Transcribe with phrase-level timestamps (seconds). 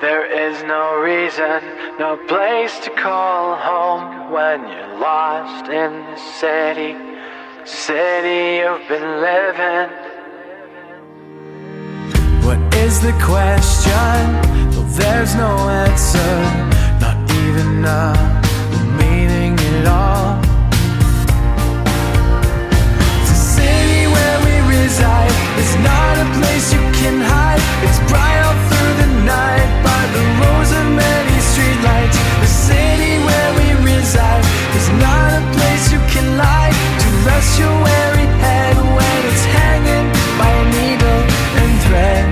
[0.00, 1.62] There is no reason,
[1.98, 6.96] no place to call home when you're lost in the city,
[7.64, 9.88] city you've been living.
[12.44, 14.24] What is the question?
[14.72, 15.52] Well, there's no
[15.86, 16.34] answer,
[17.00, 18.12] not even a
[18.98, 20.42] meaning at all.
[23.28, 27.62] The city where we reside is not a place you can hide.
[27.84, 28.33] It's bright
[34.14, 34.44] we reside
[34.76, 40.12] is not a place you can lie to rest your weary head when it's hanging
[40.38, 41.22] by a needle
[41.60, 42.24] and thread.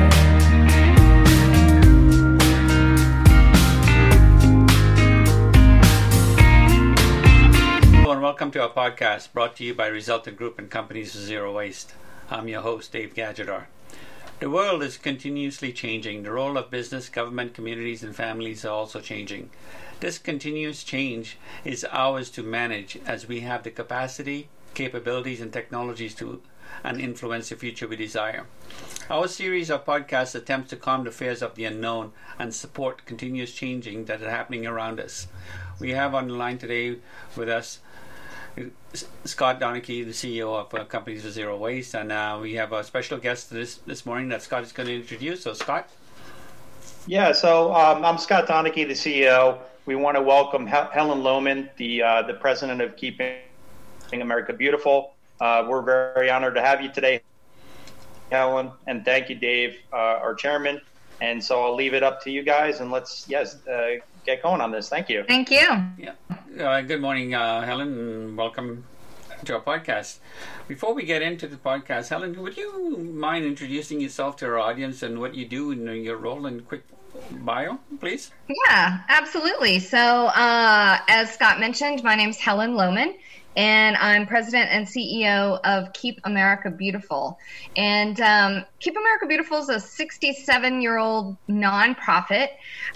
[7.96, 11.52] Hello and welcome to our podcast brought to you by Resultant Group and Companies Zero
[11.56, 11.94] Waste.
[12.30, 13.66] I'm your host, Dave Gadgetar.
[14.42, 16.24] The world is continuously changing.
[16.24, 19.50] The role of business, government, communities, and families are also changing.
[20.00, 26.16] This continuous change is ours to manage as we have the capacity, capabilities, and technologies
[26.16, 26.42] to
[26.82, 28.46] and influence the future we desire.
[29.08, 33.52] Our series of podcasts attempts to calm the fears of the unknown and support continuous
[33.52, 35.28] changing that is happening around us.
[35.78, 36.96] We have on the line today
[37.36, 37.78] with us
[39.24, 42.84] Scott Donachie, the CEO of uh, Companies for Zero Waste, and uh, we have a
[42.84, 45.42] special guest this this morning that Scott is going to introduce.
[45.42, 45.88] So, Scott.
[47.06, 49.58] Yeah, so um, I'm Scott Donachie, the CEO.
[49.86, 53.38] We want to welcome Hel- Helen Lowman, the uh, the president of Keeping
[54.12, 55.14] America Beautiful.
[55.40, 57.22] Uh, we're very honored to have you today,
[58.30, 60.80] Helen, and thank you, Dave, uh, our chairman.
[61.20, 63.94] And so I'll leave it up to you guys, and let's yes uh,
[64.26, 64.88] get going on this.
[64.88, 65.24] Thank you.
[65.26, 65.66] Thank you.
[65.98, 66.12] Yeah.
[66.58, 68.84] Uh, good morning, uh, Helen, and welcome
[69.46, 70.18] to our podcast.
[70.68, 75.02] Before we get into the podcast, Helen, would you mind introducing yourself to our audience
[75.02, 76.82] and what you do and your role in quick
[77.30, 78.32] bio, please?
[78.66, 79.78] Yeah, absolutely.
[79.78, 83.14] So, uh, as Scott mentioned, my name's Helen Lowman,
[83.56, 87.38] and I'm president and CEO of Keep America Beautiful.
[87.78, 92.48] And um, Keep America Beautiful is a 67 year old nonprofit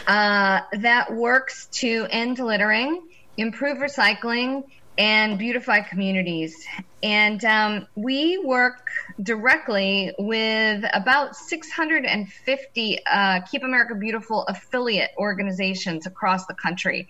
[0.07, 3.03] uh, that works to end littering,
[3.37, 4.65] improve recycling,
[4.99, 6.67] and beautify communities.
[7.03, 8.89] And um, we work
[9.23, 17.09] directly with about 650 uh, Keep America Beautiful affiliate organizations across the country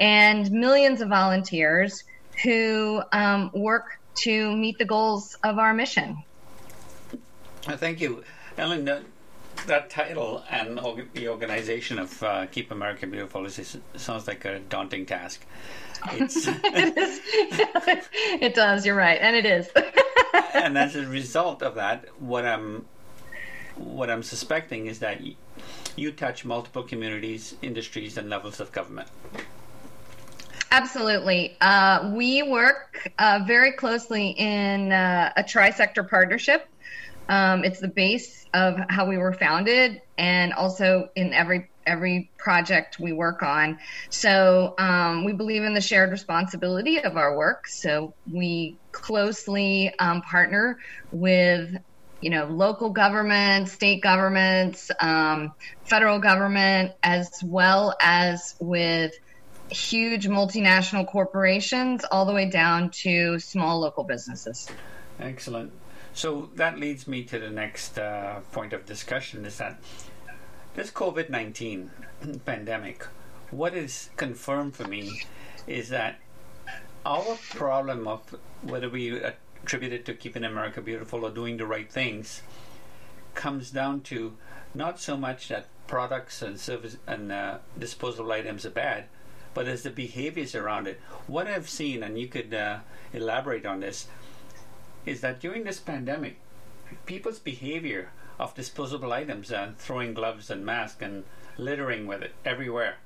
[0.00, 2.04] and millions of volunteers
[2.42, 6.22] who um, work to meet the goals of our mission.
[7.66, 8.24] Uh, thank you,
[8.58, 9.04] Ellen.
[9.66, 14.44] That title and org- the organization of uh, Keep America Beautiful is, is, sounds like
[14.44, 15.46] a daunting task.
[16.12, 17.20] It's it, is.
[18.42, 18.84] it does.
[18.84, 19.70] You're right, and it is.
[20.54, 22.84] and as a result of that, what I'm
[23.76, 25.36] what I'm suspecting is that y-
[25.96, 29.08] you touch multiple communities, industries, and levels of government.
[30.70, 31.56] Absolutely.
[31.60, 36.68] Uh, we work uh, very closely in uh, a tri sector partnership.
[37.28, 42.98] Um, it's the base of how we were founded, and also in every every project
[42.98, 43.78] we work on.
[44.10, 47.66] So um, we believe in the shared responsibility of our work.
[47.66, 50.78] So we closely um, partner
[51.12, 51.76] with
[52.20, 55.52] you know local government, state governments, um,
[55.84, 59.14] federal government, as well as with
[59.70, 64.68] huge multinational corporations all the way down to small local businesses.
[65.18, 65.72] Excellent.
[66.14, 69.80] So that leads me to the next uh, point of discussion is that
[70.74, 71.90] this COVID 19
[72.44, 73.04] pandemic,
[73.50, 75.22] what is confirmed for me
[75.66, 76.20] is that
[77.04, 78.20] our problem of
[78.62, 82.42] whether we attribute it to keeping America beautiful or doing the right things
[83.34, 84.34] comes down to
[84.72, 89.04] not so much that products and service and uh, disposable items are bad,
[89.52, 91.00] but as the behaviors around it.
[91.26, 92.78] What I've seen, and you could uh,
[93.12, 94.06] elaborate on this,
[95.06, 96.38] is that during this pandemic,
[97.06, 101.24] people's behavior of disposable items and throwing gloves and masks and
[101.56, 102.96] littering with it everywhere.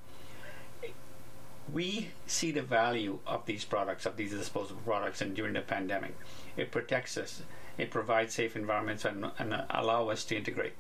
[1.73, 6.17] We see the value of these products, of these disposable products, and during the pandemic,
[6.57, 7.43] it protects us.
[7.77, 10.73] It provides safe environments and, and allow us to integrate.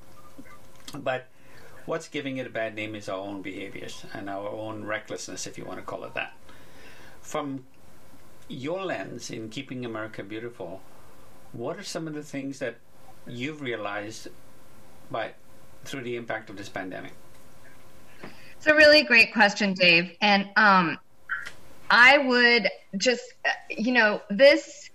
[0.95, 1.27] But
[1.85, 5.59] what's giving it a bad name is our own behaviors and our own recklessness, if
[5.59, 6.35] you want to call it that.
[7.21, 7.65] From
[8.49, 10.81] your lens in keeping America beautiful,
[11.53, 12.77] what are some of the things that
[13.27, 14.29] you've realized
[15.11, 15.33] by
[15.85, 17.13] through the impact of this pandemic?
[18.57, 20.17] It's a really great question, Dave.
[20.21, 20.99] And um,
[21.91, 23.23] I would just,
[23.71, 24.91] you know, this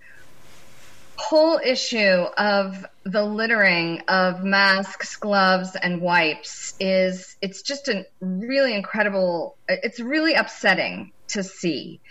[1.16, 8.74] whole issue of the littering of masks, gloves, and wipes is it's just a really
[8.74, 9.56] incredible.
[9.70, 12.02] It's really upsetting to see.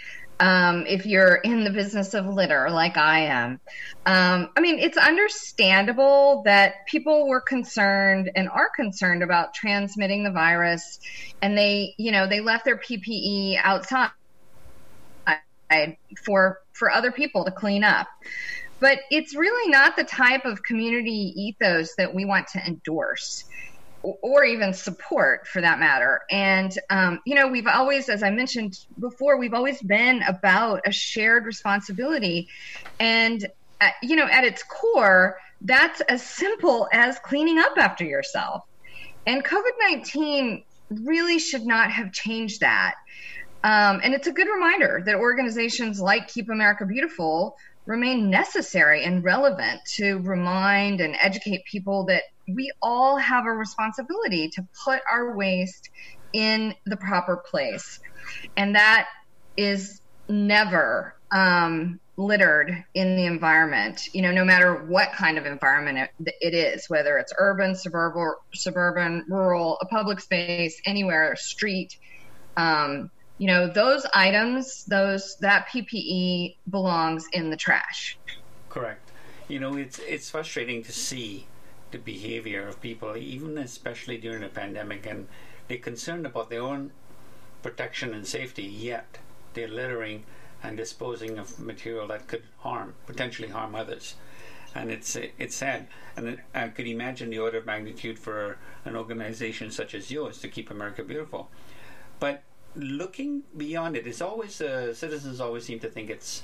[0.43, 3.61] Um, if you're in the business of litter like I am.
[4.05, 10.33] Um, I mean, it's understandable that people were concerned and are concerned about transmitting the
[10.33, 10.99] virus,
[11.41, 14.11] and they, you know, they left their PPE outside
[16.27, 18.09] for for other people to clean up.
[18.81, 23.45] But it's really not the type of community ethos that we want to endorse
[24.03, 26.21] or even support for that matter.
[26.31, 30.93] And, um, you know, we've always, as I mentioned before, we've always been about a
[30.93, 32.49] shared responsibility.
[32.99, 33.47] And,
[33.81, 38.63] uh, you know, at its core, that's as simple as cleaning up after yourself.
[39.27, 40.65] And COVID 19
[41.05, 42.95] really should not have changed that.
[43.65, 47.55] Um, and it's a good reminder that organizations like Keep America Beautiful
[47.87, 54.49] remain necessary and relevant to remind and educate people that we all have a responsibility
[54.49, 55.91] to put our waste
[56.33, 58.01] in the proper place.
[58.57, 59.09] And that
[59.57, 66.11] is never um, littered in the environment, you know, no matter what kind of environment
[66.21, 71.97] it, it is, whether it's urban, suburban, suburban, rural, a public space, anywhere, street.
[72.57, 73.11] Um,
[73.43, 78.17] you know those items those that ppe belongs in the trash.
[78.69, 79.11] Correct.
[79.49, 81.47] You know it's it's frustrating to see
[81.91, 85.27] the behavior of people even especially during a pandemic and
[85.67, 86.93] they're concerned about their own
[87.65, 89.19] protection and safety yet
[89.55, 90.23] they're littering
[90.63, 94.15] and disposing of material that could harm potentially harm others.
[94.73, 95.89] And it's it's sad.
[96.17, 100.49] And I could imagine the order of magnitude for an organization such as yours to
[100.49, 101.51] keep America beautiful.
[102.21, 102.45] But
[102.75, 106.43] looking beyond it, it's always uh, citizens always seem to think it's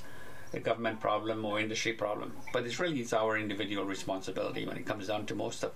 [0.53, 4.85] a government problem or industry problem, but it's really it's our individual responsibility when it
[4.85, 5.71] comes down to most of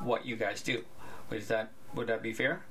[0.00, 0.82] what you guys do.
[1.30, 2.62] Is that would that be fair?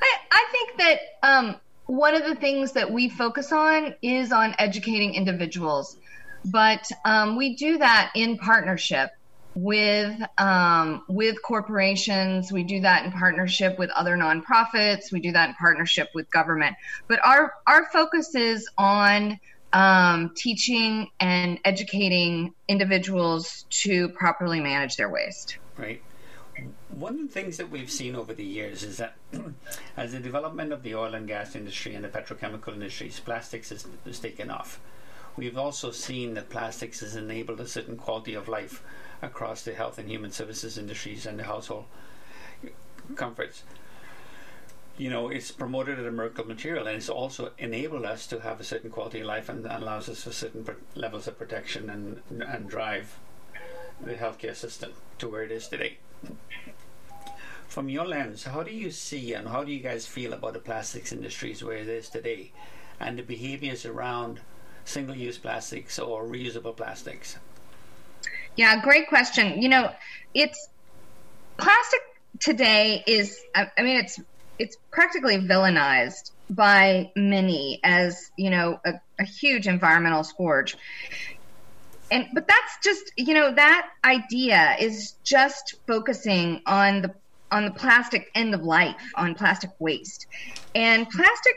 [0.00, 1.56] I, I think that um,
[1.86, 5.98] one of the things that we focus on is on educating individuals,
[6.46, 9.10] but um, we do that in partnership
[9.54, 12.52] with um, with corporations.
[12.52, 15.12] We do that in partnership with other nonprofits.
[15.12, 16.76] We do that in partnership with government.
[17.08, 19.38] But our our focus is on
[19.72, 25.58] um, teaching and educating individuals to properly manage their waste.
[25.76, 26.00] Right.
[26.90, 29.16] One of the things that we've seen over the years is that
[29.96, 33.84] as the development of the oil and gas industry and the petrochemical industries, plastics has,
[34.04, 34.80] has taken off.
[35.36, 38.84] We've also seen that plastics has enabled a certain quality of life
[39.24, 41.86] across the health and human services industries and the household
[43.16, 43.64] comforts.
[44.96, 48.60] You know, it's promoted as a miracle material and it's also enabled us to have
[48.60, 52.68] a certain quality of life and allows us for certain levels of protection and, and
[52.68, 53.18] drive
[54.00, 55.98] the healthcare system to where it is today.
[57.66, 60.60] From your lens, how do you see and how do you guys feel about the
[60.60, 62.52] plastics industries where it is today
[63.00, 64.40] and the behaviors around
[64.84, 67.36] single use plastics or reusable plastics?
[68.56, 69.60] Yeah, great question.
[69.60, 69.90] You know,
[70.34, 70.68] it's
[71.56, 72.00] plastic
[72.40, 74.20] today is I, mean it's
[74.58, 80.76] it's practically villainized by many as, you know, a, a huge environmental scourge.
[82.10, 87.14] And but that's just, you know, that idea is just focusing on the
[87.50, 90.26] on the plastic end of life, on plastic waste.
[90.74, 91.54] And plastic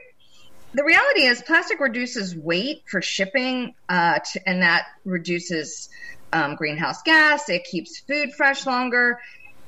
[0.74, 5.90] the reality is plastic reduces weight for shipping uh, and that reduces
[6.34, 7.50] um, greenhouse gas.
[7.50, 9.20] It keeps food fresh longer.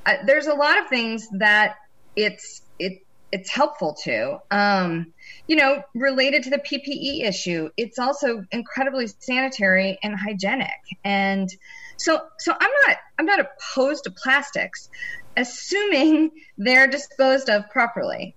[0.06, 1.76] Uh, there's a lot of things that
[2.16, 3.02] it's it
[3.32, 4.40] it's helpful to.
[4.52, 5.14] Um,
[5.48, 10.70] you know, related to the PPE issue, it's also incredibly sanitary and hygienic.
[11.04, 11.50] And
[11.98, 14.90] so, so I'm not I'm not opposed to plastics,
[15.38, 18.36] assuming they're disposed of properly.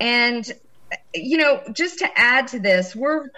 [0.00, 0.50] And
[1.14, 3.28] you know, just to add to this, we're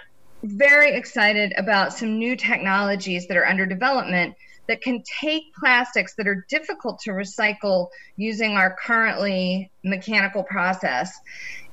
[0.43, 4.35] very excited about some new technologies that are under development
[4.67, 11.13] that can take plastics that are difficult to recycle using our currently mechanical process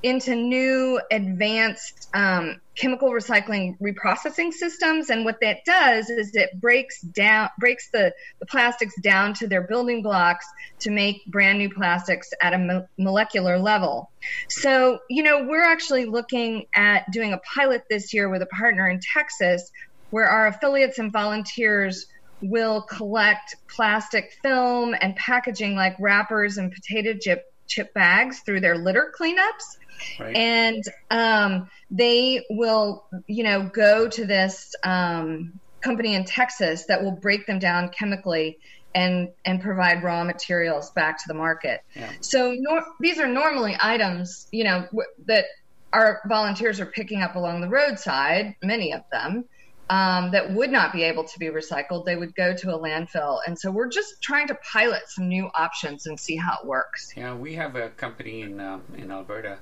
[0.03, 5.11] into new advanced um, chemical recycling reprocessing systems.
[5.11, 9.67] And what that does is it breaks down breaks the, the plastics down to their
[9.67, 10.47] building blocks
[10.81, 14.11] to make brand new plastics at a mo- molecular level.
[14.49, 18.89] So you know we're actually looking at doing a pilot this year with a partner
[18.89, 19.71] in texas
[20.11, 22.07] where our affiliates and volunteers
[22.43, 28.77] will collect plastic film and packaging like wrappers and potato chip chip bags through their
[28.77, 29.79] litter cleanups
[30.19, 30.37] Right.
[30.37, 37.13] And um, they will, you know, go to this um, company in Texas that will
[37.13, 38.59] break them down chemically
[38.93, 41.81] and and provide raw materials back to the market.
[41.95, 42.11] Yeah.
[42.21, 45.45] So nor- these are normally items, you know, w- that
[45.93, 49.45] our volunteers are picking up along the roadside, many of them.
[49.91, 53.41] Um, that would not be able to be recycled, they would go to a landfill.
[53.45, 57.13] And so we're just trying to pilot some new options and see how it works.
[57.17, 59.59] Yeah, we have a company in um, in Alberta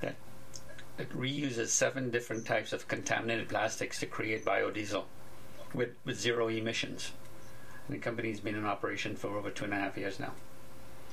[0.00, 0.16] that
[0.96, 5.04] that reuses seven different types of contaminated plastics to create biodiesel
[5.72, 7.12] with with zero emissions.
[7.86, 10.32] And the company's been in operation for over two and a half years now.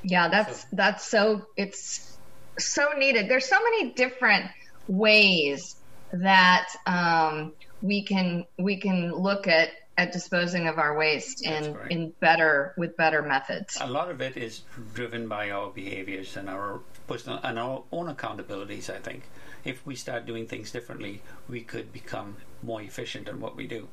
[0.02, 2.18] Yeah, that's that's so it's
[2.58, 3.30] so needed.
[3.30, 4.46] There's so many different
[4.88, 5.76] ways
[6.14, 11.92] that um, we can we can look at at disposing of our waste in right.
[11.92, 13.78] in better with better methods.
[13.82, 14.62] A lot of it is
[14.94, 18.90] driven by our behaviors and our personal and our own accountabilities.
[18.90, 19.24] I think
[19.66, 23.88] if we start doing things differently, we could become more efficient in what we do.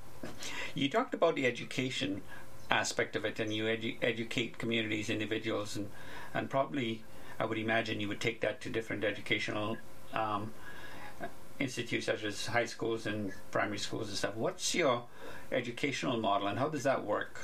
[0.74, 2.22] You talked about the education
[2.70, 5.90] aspect of it, and you edu- educate communities, individuals, and
[6.32, 7.02] and probably
[7.38, 9.76] I would imagine you would take that to different educational.
[10.12, 10.52] Um,
[11.58, 14.34] institutes such as high schools and primary schools and stuff.
[14.34, 15.04] What's your
[15.52, 17.40] educational model and how does that work?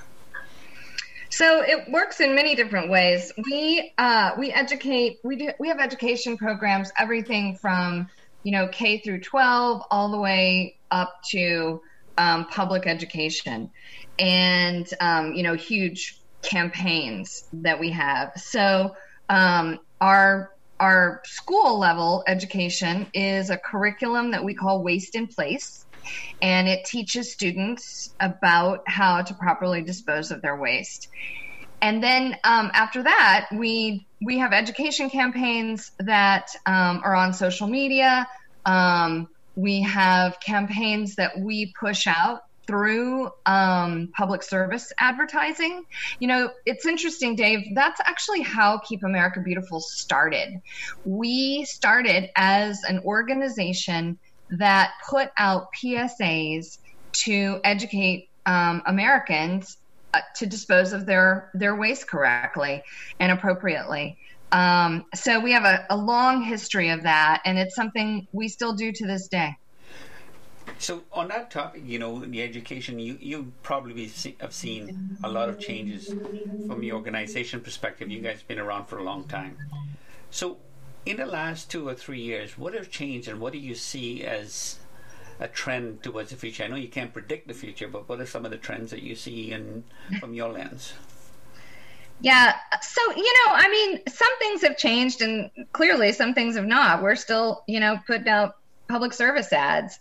[1.31, 3.33] So it works in many different ways.
[3.45, 8.09] We uh, we educate we do we have education programs everything from
[8.43, 11.81] you know K through 12 all the way up to
[12.19, 13.71] um, public education,
[14.19, 18.33] and um, you know huge campaigns that we have.
[18.37, 18.97] So
[19.29, 25.85] um, our our school level education is a curriculum that we call Waste in Place
[26.43, 31.09] and it teaches students about how to properly dispose of their waste.
[31.83, 37.69] And then um, after that, we we have education campaigns that um, are on social
[37.69, 38.27] media.
[38.67, 45.85] Um, we have campaigns that we push out through um, public service advertising.
[46.21, 47.75] You know, it's interesting, Dave.
[47.75, 50.61] That's actually how Keep America Beautiful started.
[51.05, 56.79] We started as an organization that put out PSAs
[57.25, 59.77] to educate um, Americans
[60.15, 62.85] uh, to dispose of their their waste correctly
[63.19, 64.17] and appropriately.
[64.53, 68.75] Um, so we have a, a long history of that, and it's something we still
[68.75, 69.57] do to this day.
[70.81, 74.11] So on that topic, you know, in the education, you you probably
[74.41, 76.09] have seen a lot of changes
[76.67, 78.11] from the organization perspective.
[78.11, 79.59] You guys have been around for a long time.
[80.31, 80.57] So
[81.05, 84.25] in the last two or three years, what have changed, and what do you see
[84.25, 84.79] as
[85.39, 86.65] a trend towards the future?
[86.65, 89.03] I know you can't predict the future, but what are some of the trends that
[89.03, 89.85] you see in
[90.19, 90.95] from your lens?
[92.23, 92.55] Yeah.
[92.81, 97.03] So, you know, I mean, some things have changed and clearly some things have not.
[97.03, 98.57] We're still, you know, putting out
[98.91, 99.99] public service ads.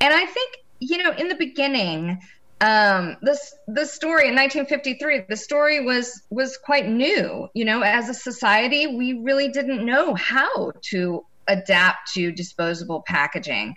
[0.00, 2.20] And I think, you know, in the beginning,
[2.60, 7.48] um, this the story in 1953, the story was was quite new.
[7.54, 13.76] You know, as a society, we really didn't know how to adapt to disposable packaging,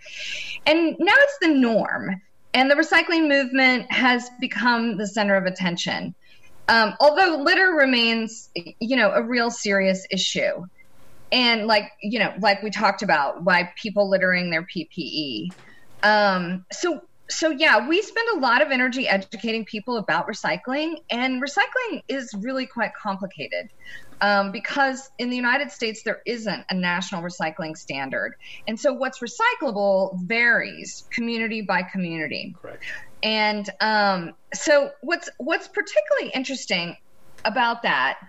[0.66, 2.22] and now it's the norm.
[2.54, 6.14] And the recycling movement has become the center of attention.
[6.68, 10.66] Um, although litter remains, you know, a real serious issue,
[11.32, 15.52] and like you know, like we talked about, why people littering their PPE.
[16.04, 21.42] Um, so so yeah, we spend a lot of energy educating people about recycling, and
[21.42, 23.70] recycling is really quite complicated
[24.20, 28.36] um, because in the United States there isn't a national recycling standard,
[28.68, 32.56] and so what's recyclable varies community by community.
[32.62, 32.84] Correct.
[33.24, 36.98] And um, so what's what's particularly interesting
[37.46, 38.20] about that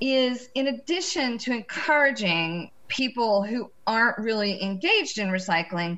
[0.00, 5.96] is in addition to encouraging people who aren't really engaged in recycling,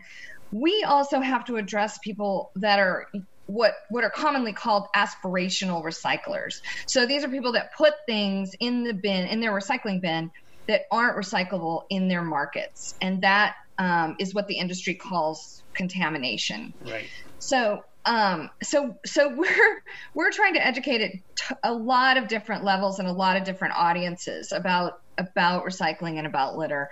[0.51, 3.07] we also have to address people that are
[3.47, 6.55] what what are commonly called aspirational recyclers.
[6.87, 10.31] So these are people that put things in the bin in their recycling bin
[10.69, 16.73] that aren't recyclable in their markets, and that um, is what the industry calls contamination.
[16.85, 17.09] Right.
[17.39, 19.83] So um, so so we're
[20.15, 23.45] we're trying to educate at t- a lot of different levels and a lot of
[23.45, 26.89] different audiences about about recycling and about litter.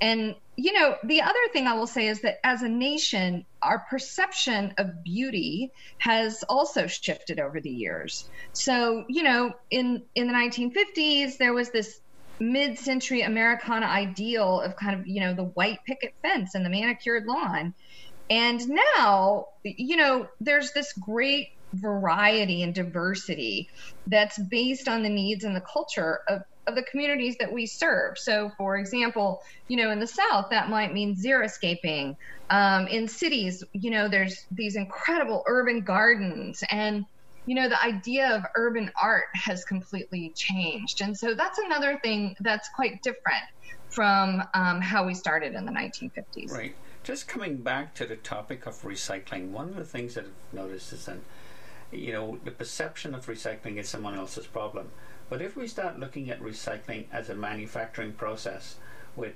[0.00, 3.84] And you know, the other thing I will say is that as a nation, our
[3.88, 8.28] perception of beauty has also shifted over the years.
[8.54, 12.00] So, you know, in in the 1950s, there was this
[12.40, 17.24] mid-century Americana ideal of kind of, you know, the white picket fence and the manicured
[17.26, 17.74] lawn.
[18.30, 23.68] And now, you know, there's this great variety and diversity
[24.06, 28.14] that's based on the needs and the culture of, of the communities that we serve.
[28.16, 32.14] So, for example, you know, in the South, that might mean xeriscaping.
[32.50, 37.04] Um, in cities, you know, there's these incredible urban gardens and
[37.48, 41.00] you know, the idea of urban art has completely changed.
[41.00, 43.42] And so that's another thing that's quite different
[43.90, 46.52] from um, how we started in the 1950s.
[46.52, 46.74] Right.
[47.08, 50.92] Just coming back to the topic of recycling, one of the things that I've noticed
[50.92, 51.16] is that,
[51.90, 54.90] you know, the perception of recycling is someone else's problem.
[55.30, 58.76] But if we start looking at recycling as a manufacturing process
[59.16, 59.32] with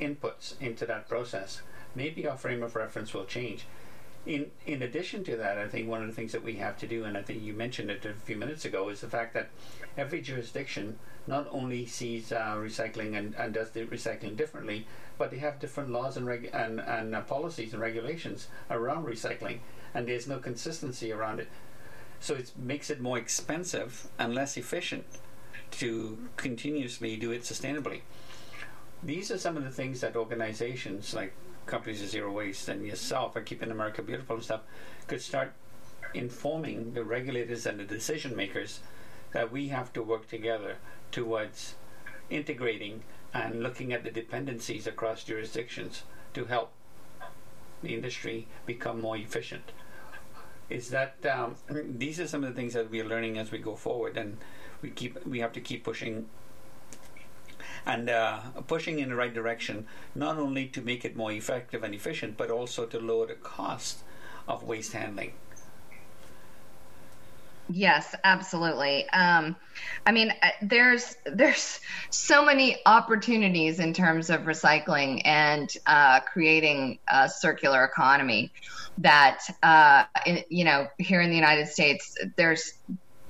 [0.00, 1.62] inputs into that process,
[1.96, 3.66] maybe our frame of reference will change.
[4.26, 6.86] In in addition to that, I think one of the things that we have to
[6.86, 9.50] do, and I think you mentioned it a few minutes ago, is the fact that
[9.96, 15.38] every jurisdiction not only sees uh, recycling and, and does the recycling differently, but they
[15.38, 19.60] have different laws and and, and uh, policies and regulations around recycling,
[19.94, 21.48] and there's no consistency around it.
[22.18, 25.04] So it makes it more expensive and less efficient
[25.72, 28.00] to continuously do it sustainably.
[29.02, 31.32] These are some of the things that organizations like
[31.66, 34.62] Companies of Zero Waste and yourself are keeping America beautiful and stuff
[35.06, 35.52] could start
[36.14, 38.80] informing the regulators and the decision makers
[39.32, 40.76] that we have to work together
[41.10, 41.74] towards
[42.30, 43.02] integrating
[43.34, 46.72] and looking at the dependencies across jurisdictions to help
[47.82, 49.72] the industry become more efficient.
[50.68, 51.56] Is that um,
[51.98, 54.38] these are some of the things that we are learning as we go forward, and
[54.82, 56.26] we keep we have to keep pushing
[57.86, 61.94] and uh, pushing in the right direction, not only to make it more effective and
[61.94, 63.98] efficient, but also to lower the cost
[64.48, 65.32] of waste handling.
[67.68, 69.08] Yes, absolutely.
[69.10, 69.56] Um,
[70.04, 76.98] I mean, uh, there's there's so many opportunities in terms of recycling and uh, creating
[77.08, 78.52] a circular economy
[78.98, 80.04] that uh,
[80.48, 82.74] you know here in the United States there's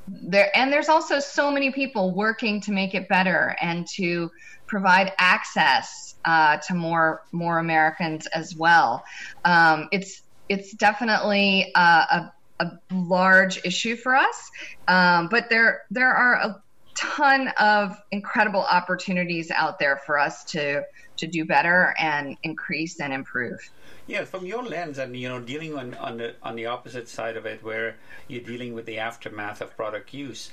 [0.08, 4.30] there and there's also so many people working to make it better and to
[4.66, 9.04] provide access uh, to more more Americans as well.
[9.44, 14.50] Um, it's it's definitely uh, a a large issue for us.
[14.88, 16.62] Um, but there there are a
[16.94, 20.82] ton of incredible opportunities out there for us to
[21.16, 23.58] to do better and increase and improve.
[24.06, 27.36] Yeah, from your lens, and you know, dealing on, on the on the opposite side
[27.36, 27.96] of it, where
[28.28, 30.52] you're dealing with the aftermath of product use,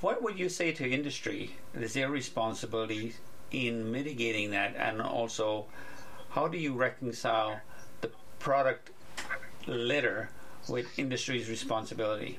[0.00, 1.56] what would you say to industry?
[1.74, 3.14] Is their responsibility
[3.50, 5.66] in mitigating that, and also,
[6.30, 7.60] how do you reconcile
[8.00, 8.90] the product
[9.66, 10.30] litter
[10.68, 12.38] with industry's responsibility?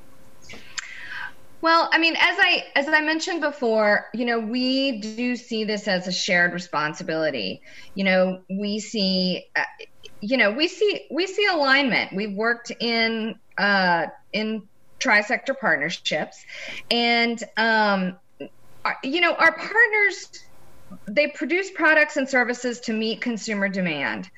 [1.62, 5.88] Well, I mean, as I as I mentioned before, you know, we do see this
[5.88, 7.62] as a shared responsibility.
[7.96, 9.64] You know, we see, uh,
[10.22, 12.14] you know, we see we see alignment.
[12.14, 14.68] We've worked in uh, in
[15.00, 16.44] tri-sector partnerships,
[16.92, 18.18] and um,
[18.86, 20.30] our, you know, our partners
[21.08, 24.30] they produce products and services to meet consumer demand,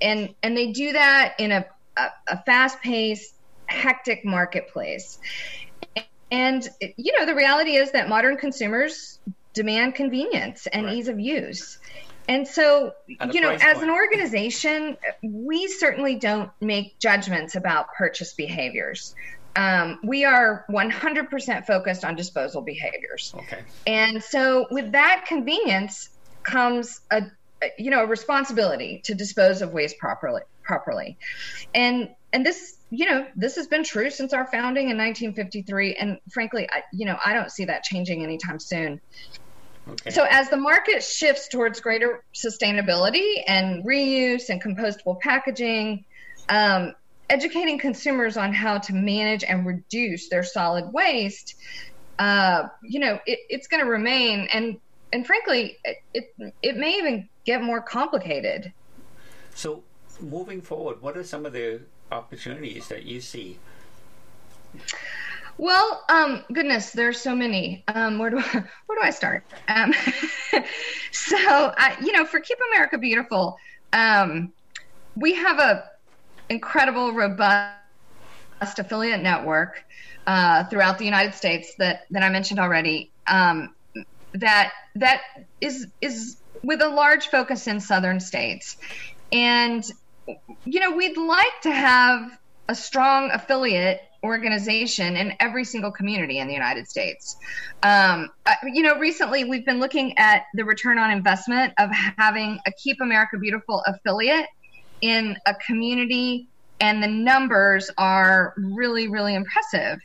[0.00, 1.64] and and they do that in a
[1.96, 3.34] a, a fast-paced,
[3.66, 5.18] hectic marketplace.
[6.30, 9.18] And you know, the reality is that modern consumers
[9.52, 10.96] demand convenience and right.
[10.96, 11.78] ease of use.
[12.28, 12.92] And so,
[13.32, 13.82] you know, as point.
[13.82, 19.16] an organization, we certainly don't make judgments about purchase behaviors.
[19.56, 23.34] Um, we are 100% focused on disposal behaviors.
[23.36, 23.62] Okay.
[23.84, 26.10] And so, with that convenience
[26.44, 27.22] comes a,
[27.76, 31.18] you know, a responsibility to dispose of waste properly properly.
[31.74, 36.18] And and this you know this has been true since our founding in 1953 and
[36.32, 39.00] frankly I, you know i don't see that changing anytime soon.
[39.88, 40.10] Okay.
[40.10, 46.04] so as the market shifts towards greater sustainability and reuse and compostable packaging
[46.48, 46.94] um,
[47.28, 51.54] educating consumers on how to manage and reduce their solid waste
[52.20, 54.46] uh, you know it, it's going to remain.
[54.52, 54.78] And
[55.12, 58.72] and frankly it, it it may even get more complicated.
[59.54, 59.82] So
[60.20, 63.58] moving forward, what are some of the opportunities that you see?
[65.58, 67.84] Well, um, goodness, there's so many.
[67.88, 68.42] Um, where do I,
[68.86, 69.44] where do I start?
[69.68, 69.92] Um,
[71.12, 73.58] so, you know, for Keep America Beautiful,
[73.92, 74.52] um,
[75.16, 75.84] we have a
[76.48, 77.74] incredible, robust
[78.78, 79.84] affiliate network
[80.26, 83.12] uh, throughout the United States that that I mentioned already.
[83.26, 83.74] Um,
[84.34, 85.22] that that
[85.60, 88.76] is is with a large focus in southern states,
[89.32, 89.84] and
[90.64, 96.46] you know, we'd like to have a strong affiliate organization in every single community in
[96.46, 97.36] the United States.
[97.82, 102.58] Um, uh, you know, recently we've been looking at the return on investment of having
[102.66, 104.46] a Keep America Beautiful affiliate
[105.00, 106.48] in a community,
[106.80, 109.98] and the numbers are really, really impressive.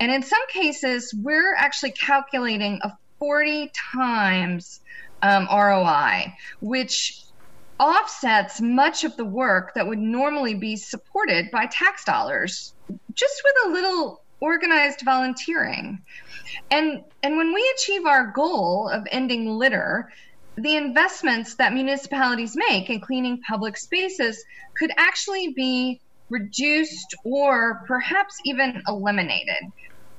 [0.00, 4.80] And in some cases, we're actually calculating a 40 times
[5.22, 7.22] um, ROI, which
[7.80, 12.74] offsets much of the work that would normally be supported by tax dollars
[13.14, 16.02] just with a little organized volunteering.
[16.70, 20.12] And and when we achieve our goal of ending litter,
[20.56, 24.44] the investments that municipalities make in cleaning public spaces
[24.76, 29.62] could actually be reduced or perhaps even eliminated.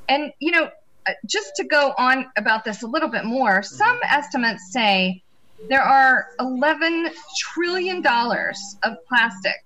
[0.10, 0.69] And you know,
[1.08, 5.21] uh, just to go on about this a little bit more, some estimates say
[5.69, 9.60] there are 11 trillion dollars of plastic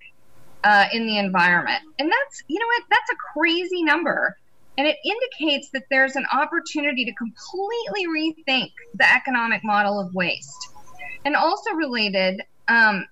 [0.64, 2.82] uh, in the environment, and that's you know what?
[2.90, 4.36] That's a crazy number,
[4.76, 10.68] and it indicates that there's an opportunity to completely rethink the economic model of waste,
[11.24, 13.06] and also related, um,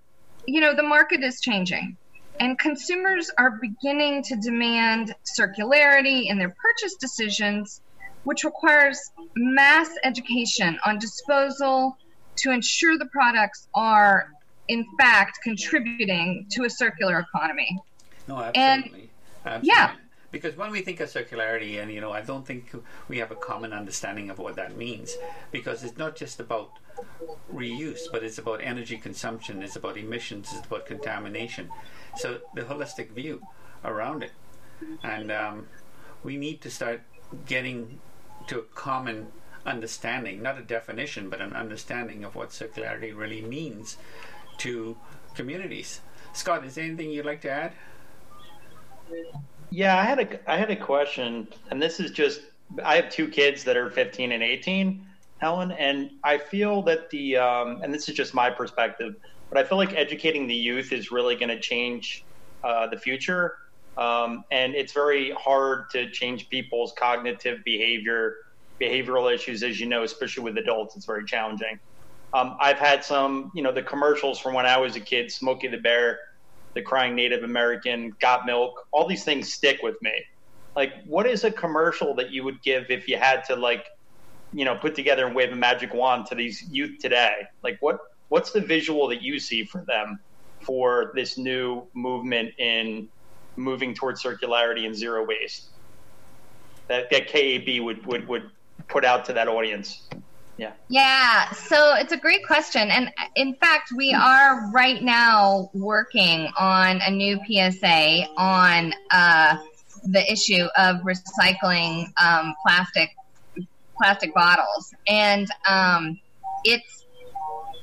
[0.46, 1.96] you know, the market is changing.
[2.40, 7.80] And consumers are beginning to demand circularity in their purchase decisions,
[8.24, 8.98] which requires
[9.36, 11.96] mass education on disposal,
[12.36, 14.30] to ensure the products are
[14.68, 17.78] in fact contributing to a circular economy.
[18.26, 18.60] No, absolutely.
[18.62, 19.08] And,
[19.44, 19.68] absolutely.
[19.68, 19.92] Yeah.
[20.30, 22.72] Because when we think of circularity, and you know, I don't think
[23.08, 25.16] we have a common understanding of what that means.
[25.52, 26.72] Because it's not just about
[27.54, 31.70] reuse, but it's about energy consumption, it's about emissions, it's about contamination.
[32.16, 33.42] So the holistic view
[33.84, 34.32] around it,
[35.04, 35.68] and um,
[36.24, 37.02] we need to start
[37.46, 38.00] getting
[38.48, 39.28] to a common
[39.66, 43.96] understanding, not a definition, but an understanding of what circularity really means
[44.58, 44.96] to
[45.34, 46.00] communities.
[46.32, 47.72] Scott, is there anything you'd like to add?
[49.70, 52.42] Yeah, I had a I had a question, and this is just
[52.84, 55.04] I have two kids that are 15 and 18,
[55.38, 59.16] Helen, and I feel that the um, and this is just my perspective,
[59.48, 62.24] but I feel like educating the youth is really going to change
[62.62, 63.56] uh, the future,
[63.96, 68.36] um, and it's very hard to change people's cognitive behavior,
[68.80, 70.96] behavioral issues, as you know, especially with adults.
[70.96, 71.78] It's very challenging.
[72.32, 75.68] Um, I've had some, you know, the commercials from when I was a kid, Smokey
[75.68, 76.18] the Bear,
[76.74, 80.12] the crying Native American, Got Milk, all these things stick with me.
[80.74, 83.84] Like, what is a commercial that you would give if you had to, like,
[84.52, 87.46] you know, put together and wave a magic wand to these youth today?
[87.62, 87.98] Like, what
[88.30, 90.18] what's the visual that you see for them
[90.60, 93.08] for this new movement in
[93.54, 95.68] moving towards circularity and zero waste
[96.88, 98.50] that, that KAB would, would, would
[98.88, 100.02] put out to that audience?
[100.56, 100.72] Yeah.
[100.88, 102.90] Yeah, so it's a great question.
[102.90, 109.56] And in fact, we are right now working on a new PSA on uh,
[110.04, 113.10] the issue of recycling um, plastic
[113.96, 114.92] plastic bottles.
[115.08, 116.20] And um,
[116.64, 117.04] it's,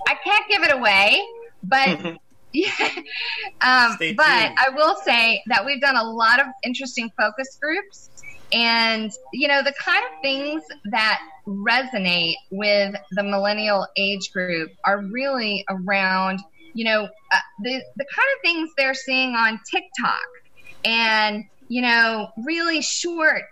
[0.07, 1.21] I can't give it away,
[1.63, 1.87] but.
[1.87, 2.71] Yeah.
[3.61, 4.19] um, but.
[4.19, 8.09] I will say that we've done a lot of interesting focus groups
[8.53, 10.61] and you know the kind of things
[10.91, 16.39] that resonate with the millennial age group are really around
[16.73, 20.19] you know uh, the the kind of things they're seeing on TikTok
[20.83, 23.43] and you know really short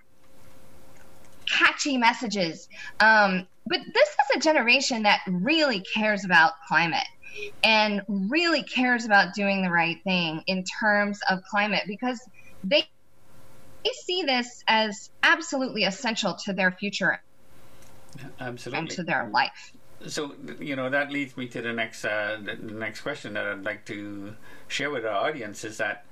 [1.49, 2.67] catchy messages.
[2.99, 7.07] Um, but this is a generation that really cares about climate
[7.63, 12.19] and really cares about doing the right thing in terms of climate because
[12.63, 12.83] they
[13.83, 17.21] they see this as absolutely essential to their future
[18.39, 19.73] and to their life.
[20.07, 23.45] So you know that leads me to the next uh, the the next question that
[23.45, 24.35] I'd like to
[24.67, 26.05] share with our audience is that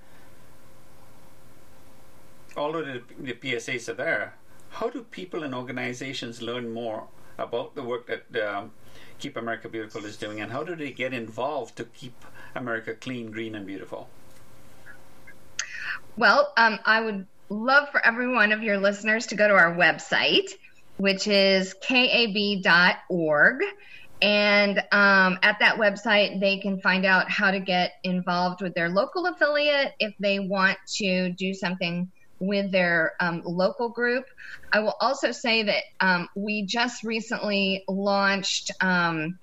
[2.57, 4.33] although the, the PSAs are there,
[4.71, 8.71] how do people and organizations learn more about the work that um,
[9.19, 12.25] Keep America Beautiful is doing, and how do they get involved to keep
[12.55, 14.09] America clean, green, and beautiful?
[16.17, 19.75] Well, um, I would love for every one of your listeners to go to our
[19.75, 20.49] website,
[20.97, 23.63] which is kab.org.
[24.19, 28.89] And um, at that website, they can find out how to get involved with their
[28.89, 34.25] local affiliate if they want to do something with their um, local group.
[34.71, 39.37] I will also say that um, we just recently launched um,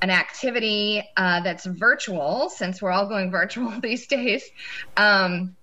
[0.00, 4.44] an activity uh, that's virtual, since we're all going virtual these days.
[4.96, 5.56] Um,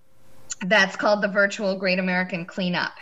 [0.66, 2.92] that's called the Virtual Great American Cleanup.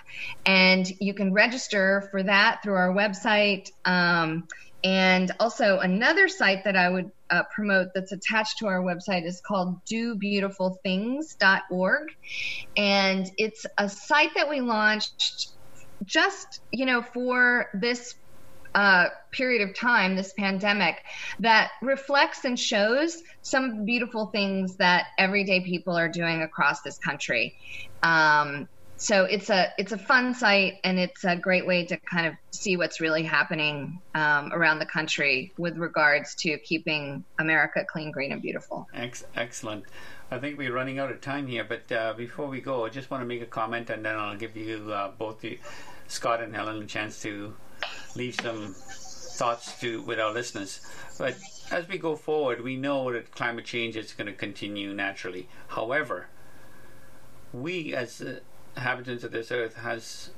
[0.47, 3.67] And you can register for that through our website.
[3.85, 4.47] Um,
[4.83, 9.43] and also, another site that I would uh, promote that's attached to our website is
[9.47, 12.09] called dobeautifulthings.org.
[12.77, 15.49] And it's a site that we launched
[16.05, 18.15] just, you know, for this
[18.75, 20.97] uh, period of time, this pandemic,
[21.41, 27.55] that reflects and shows some beautiful things that everyday people are doing across this country.
[28.03, 32.27] Um, so it's a it's a fun site and it's a great way to kind
[32.27, 38.13] of see what's really happening um, around the country with regards to keeping America clean,
[38.13, 38.87] green, and beautiful.
[38.93, 39.85] Ex- excellent.
[40.31, 43.11] I think we're running out of time here, but uh, before we go, I just
[43.11, 45.59] want to make a comment, and then I'll give you uh, both the,
[46.07, 47.55] Scott and Helen a chance to
[48.15, 50.81] leave some thoughts to with our listeners.
[51.19, 51.37] But
[51.71, 55.49] as we go forward, we know that climate change is going to continue naturally.
[55.69, 56.29] However,
[57.53, 58.41] we as uh,
[58.77, 60.31] inhabitants of this earth has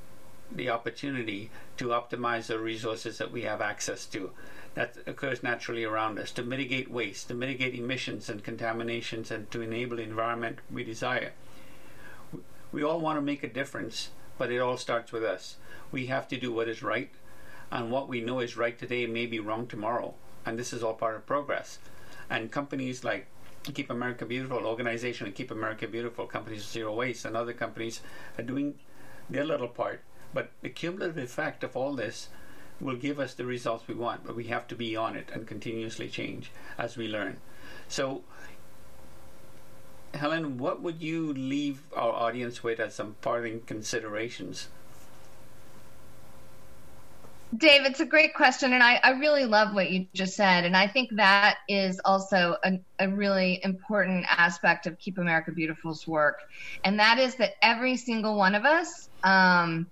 [0.51, 4.31] the opportunity to optimize the resources that we have access to
[4.75, 9.61] that occurs naturally around us, to mitigate waste, to mitigate emissions and contaminations, and to
[9.61, 11.31] enable the environment we desire.
[12.71, 15.57] We all want to make a difference, but it all starts with us.
[15.91, 17.11] We have to do what is right,
[17.73, 20.13] and what we know is right today may be wrong tomorrow,
[20.45, 21.79] and this is all part of progress.
[22.29, 23.25] And companies like
[23.63, 28.01] Keep America Beautiful organization and Keep America Beautiful companies Zero Waste and other companies
[28.37, 28.75] are doing
[29.27, 30.01] their little part.
[30.35, 32.29] But the cumulative effect of all this
[32.79, 35.47] will give us the results we want, but we have to be on it and
[35.47, 37.37] continuously change as we learn.
[37.87, 38.21] So,
[40.13, 44.67] Helen, what would you leave our audience with as some parting considerations?
[47.57, 50.65] Dave, it's a great question, and I, I, really love what you just said.
[50.65, 56.07] And I think that is also a, a, really important aspect of Keep America Beautiful's
[56.07, 56.39] work.
[56.83, 59.85] And that is that every single one of us um,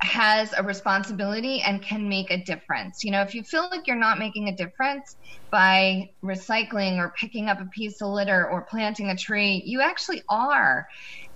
[0.00, 3.02] has a responsibility and can make a difference.
[3.02, 5.16] You know, if you feel like you're not making a difference
[5.50, 10.22] by recycling or picking up a piece of litter or planting a tree, you actually
[10.28, 10.86] are.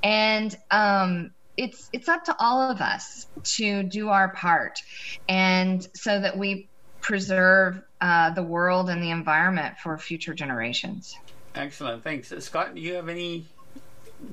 [0.05, 4.79] And, um, it's it's up to all of us to do our part,
[5.29, 6.69] and so that we
[7.01, 11.15] preserve uh, the world and the environment for future generations.
[11.55, 12.75] Excellent, thanks, Scott.
[12.75, 13.45] Do you have any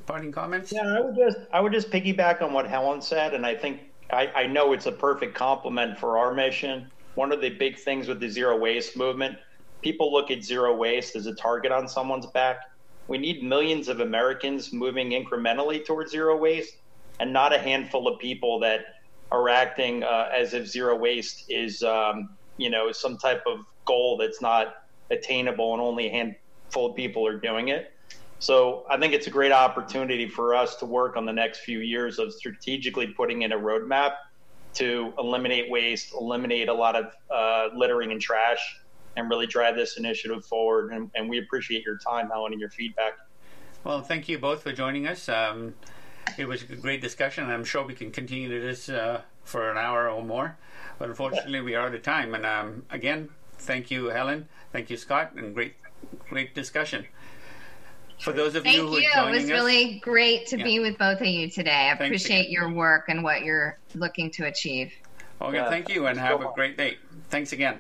[0.05, 0.71] parting comments?
[0.71, 3.82] Yeah, I would just I would just piggyback on what Helen said, and I think
[4.12, 6.89] I, I know it's a perfect complement for our mission.
[7.15, 9.38] One of the big things with the zero waste movement,
[9.82, 12.60] people look at zero waste as a target on someone's back.
[13.08, 16.75] We need millions of Americans moving incrementally towards zero waste
[17.19, 18.82] and not a handful of people that
[19.32, 24.17] are acting uh, as if zero waste is, um, you know, some type of goal
[24.17, 24.75] that's not
[25.12, 27.93] attainable and only a handful of people are doing it.
[28.39, 31.79] So I think it's a great opportunity for us to work on the next few
[31.79, 34.13] years of strategically putting in a roadmap
[34.75, 38.60] to eliminate waste, eliminate a lot of uh, littering and trash,
[39.17, 40.93] and really drive this initiative forward.
[40.93, 43.13] And, and, we appreciate your time, Helen, and your feedback.
[43.84, 45.27] Well, thank you both for joining us.
[45.27, 45.73] Um,
[46.37, 49.77] it was a great discussion, and I'm sure we can continue this uh, for an
[49.77, 50.57] hour or more.
[50.97, 52.35] But unfortunately, we are out of time.
[52.35, 54.47] And um, again, thank you, Helen.
[54.71, 55.75] Thank you, Scott, and great,
[56.29, 57.05] great discussion.
[58.19, 59.07] For those of thank you who you.
[59.15, 60.63] are joining It was us, really great to Yeah.
[60.65, 61.89] be with both of you today.
[61.89, 62.51] I Thanks appreciate again.
[62.51, 64.91] your work and what you're looking to achieve.
[65.41, 66.55] okay, Yeah, thank you, and thanks have a much.
[66.55, 66.97] great day.
[67.29, 67.79] Thanks again.